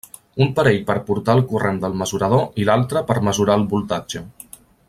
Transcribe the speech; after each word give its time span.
Un 0.45 0.53
parell 0.59 0.79
per 0.87 0.95
portar 1.09 1.35
el 1.39 1.43
corrent 1.51 1.77
del 1.85 1.99
mesurador 2.01 2.43
i 2.65 2.67
l'altre 2.71 3.07
per 3.11 3.21
mesurar 3.31 3.63
el 3.63 3.69
voltatge. 3.75 4.29